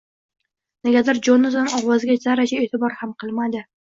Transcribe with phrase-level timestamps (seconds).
[0.87, 3.63] Negadir Jonatan ovozga zarracha e’tibor ham qilmadi.